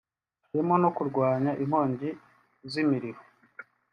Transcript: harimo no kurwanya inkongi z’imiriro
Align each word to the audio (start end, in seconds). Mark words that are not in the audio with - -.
harimo 0.47 0.75
no 0.83 0.89
kurwanya 0.95 1.51
inkongi 1.63 2.09
z’imiriro 2.71 3.21